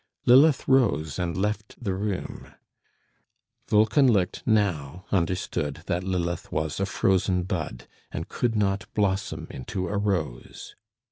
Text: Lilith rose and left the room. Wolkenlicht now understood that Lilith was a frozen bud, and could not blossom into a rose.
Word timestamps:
Lilith 0.25 0.67
rose 0.67 1.19
and 1.19 1.37
left 1.37 1.75
the 1.79 1.93
room. 1.93 2.47
Wolkenlicht 3.69 4.41
now 4.47 5.05
understood 5.11 5.83
that 5.85 6.03
Lilith 6.03 6.51
was 6.51 6.79
a 6.79 6.87
frozen 6.87 7.43
bud, 7.43 7.85
and 8.11 8.27
could 8.27 8.55
not 8.55 8.91
blossom 8.95 9.45
into 9.51 9.89
a 9.89 9.99
rose. 9.99 10.73